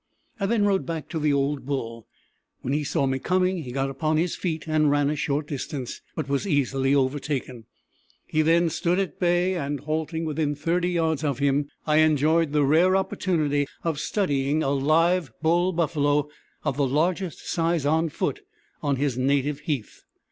[0.39, 2.07] I then rode back to the old bull.
[2.61, 6.01] When he saw me coming he got upon his feet and ran a short distance,
[6.15, 7.65] but was easily overtaken.
[8.25, 12.65] He then stood at bay, and halting within 30 yards of him I enjoyed the
[12.65, 16.29] rare opportunity of studying a live bull buffalo
[16.63, 18.39] of the largest size on foot
[18.81, 20.01] on his native heath.